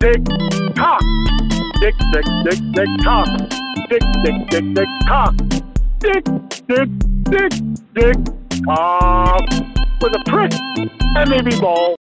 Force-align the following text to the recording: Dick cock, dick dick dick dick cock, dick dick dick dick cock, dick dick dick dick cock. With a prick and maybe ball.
Dick 0.00 0.24
cock, 0.76 1.02
dick 1.78 1.94
dick 2.10 2.24
dick 2.42 2.58
dick 2.72 2.88
cock, 3.04 3.28
dick 3.90 4.02
dick 4.24 4.34
dick 4.48 4.74
dick 4.74 4.88
cock, 5.06 5.34
dick 5.98 6.24
dick 6.66 6.88
dick 7.24 7.52
dick 7.92 8.16
cock. 8.64 9.44
With 10.00 10.16
a 10.16 10.22
prick 10.24 10.52
and 11.16 11.28
maybe 11.28 11.54
ball. 11.60 11.88